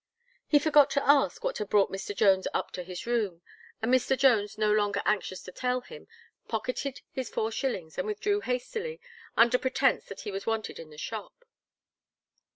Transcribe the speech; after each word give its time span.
He 0.47 0.57
forgot 0.57 0.89
to 0.89 1.07
ask 1.07 1.43
what 1.43 1.59
had 1.59 1.69
brought 1.69 1.91
Mr. 1.91 2.15
Jones 2.15 2.47
up 2.55 2.71
to 2.71 2.81
his 2.81 3.05
room, 3.05 3.43
and 3.83 3.93
Mr. 3.93 4.17
Jones 4.17 4.57
no 4.57 4.71
longer 4.71 5.03
anxious 5.05 5.43
to 5.43 5.51
tell 5.51 5.81
him, 5.81 6.07
pocketed 6.47 7.01
his 7.11 7.29
four 7.29 7.51
shillings 7.51 7.99
and 7.99 8.07
withdrew 8.07 8.39
hastily, 8.41 8.99
under 9.37 9.59
pretence 9.59 10.05
that 10.05 10.21
he 10.21 10.31
was 10.31 10.47
wanted 10.47 10.79
in 10.79 10.89
the 10.89 10.97
shop. 10.97 11.45